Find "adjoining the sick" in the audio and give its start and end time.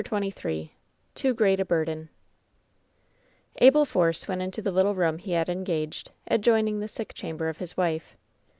6.25-7.13